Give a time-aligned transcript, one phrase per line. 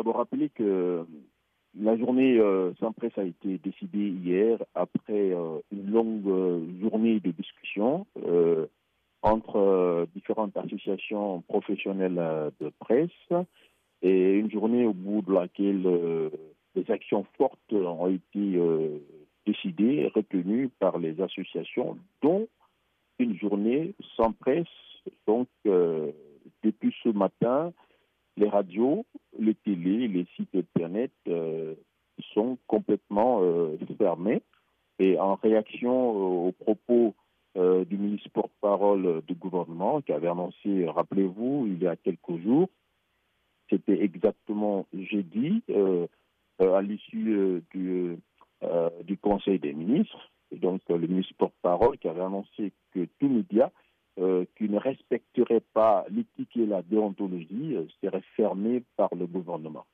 [0.00, 1.04] d'abord rappeler que
[1.78, 7.20] la journée euh, sans presse a été décidée hier après euh, une longue euh, journée
[7.20, 8.06] de discussion
[9.20, 13.44] entre différentes associations professionnelles de presse
[14.00, 16.30] et une journée au bout de laquelle
[16.74, 18.58] des actions fortes ont été
[19.44, 22.48] décidées, retenues par les associations, dont
[23.18, 24.64] une journée sans presse.
[25.26, 27.74] Donc, depuis ce matin,
[28.40, 29.04] les radios,
[29.38, 29.89] les télés,
[30.20, 31.74] les sites internet euh,
[32.34, 34.42] sont complètement euh, fermés.
[34.98, 37.14] Et en réaction aux propos
[37.56, 42.68] euh, du ministre porte-parole du gouvernement qui avait annoncé, rappelez-vous, il y a quelques jours,
[43.70, 45.62] c'était exactement jeudi,
[46.58, 48.18] à l'issue du,
[49.22, 53.70] Conseil des ministres, et donc le ministre porte-parole qui avait annoncé que tout média
[54.18, 59.86] euh, qui ne respecterait pas l'éthique et la déontologie euh, serait fermé par le gouvernement.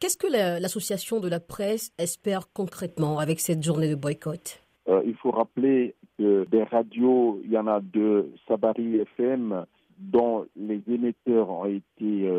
[0.00, 0.28] Qu'est-ce que
[0.60, 4.62] l'association de la presse espère concrètement avec cette journée de boycott?
[4.88, 9.66] Euh, Il faut rappeler que des radios, il y en a deux, Sabari FM,
[9.98, 12.30] dont les émetteurs ont été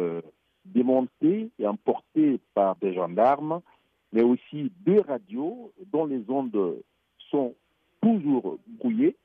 [0.66, 3.62] démontés et emportés par des gendarmes,
[4.14, 6.82] mais aussi deux radios dont les ondes
[7.30, 7.54] sont
[8.02, 9.16] toujours brouillées.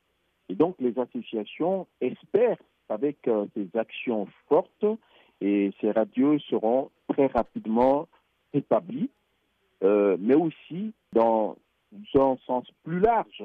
[0.49, 4.85] Et donc les associations espèrent avec euh, ces actions fortes
[5.41, 8.09] et ces radios seront très rapidement
[8.55, 9.11] établies,
[9.83, 11.57] euh, mais aussi dans
[12.15, 13.45] un sens plus large.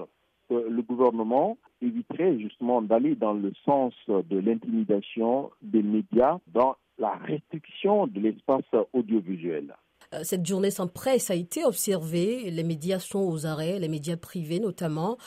[0.49, 8.07] le gouvernement éviterait justement d'aller dans le sens de l'intimidation des médias dans la restriction
[8.07, 9.75] de l'espace audiovisuel.
[10.13, 14.17] Euh, cette journée sans presse a été observée, les médias sont aux arrêts, les médias
[14.17, 15.17] privés notamment.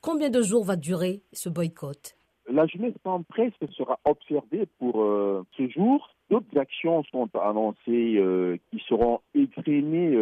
[0.00, 2.16] combien de jours va durer ce boycott?
[2.50, 6.10] La journée sans presse sera observée pour euh, ce jour.
[6.28, 10.16] D'autres actions sont annoncées euh, qui seront égrenées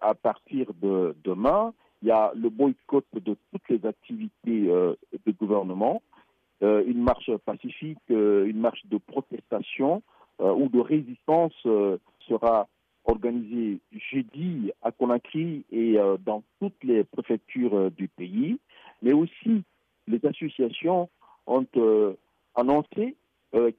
[0.00, 1.74] à partir de demain.
[2.02, 6.00] Il y a le boycott de toutes les activités de gouvernement,
[6.60, 10.02] une marche pacifique, une marche de protestation
[10.38, 11.54] ou de résistance
[12.28, 12.68] sera
[13.08, 13.80] organisé
[14.12, 18.58] jeudi à Conakry et euh, dans toutes les préfectures euh, du pays,
[19.02, 19.64] mais aussi
[20.06, 21.08] les associations
[21.48, 22.14] ont euh,
[22.54, 23.16] annoncé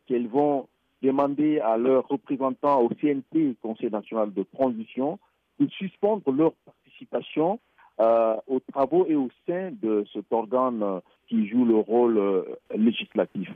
[0.07, 0.67] qu'elles vont
[1.03, 5.19] demander à leurs représentants au CNT, Conseil national de transition,
[5.59, 7.59] de suspendre leur participation
[7.99, 13.49] aux travaux et au sein de cet organe qui joue le rôle législatif.